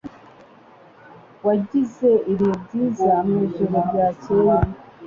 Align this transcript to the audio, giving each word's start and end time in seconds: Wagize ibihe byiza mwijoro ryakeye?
Wagize 1.45 2.09
ibihe 2.31 2.53
byiza 2.63 3.09
mwijoro 3.27 3.75
ryakeye? 3.89 4.55